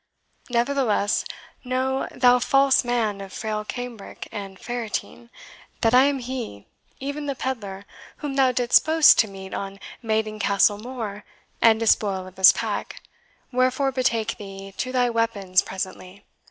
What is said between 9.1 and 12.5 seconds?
to meet on Maiden Castle moor, and despoil of